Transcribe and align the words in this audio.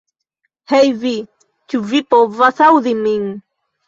Hej 0.71 0.87
vi, 1.03 1.11
ĉu 1.73 1.81
vi 1.91 2.01
povas 2.13 2.63
aŭdi 2.69 2.95
min? 3.03 3.29